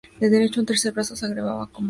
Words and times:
Un 0.57 0.65
tercer 0.65 0.93
brazo 0.93 1.15
se 1.15 1.27
agregaba 1.27 1.67
como 1.67 1.67
opcional. 1.67 1.79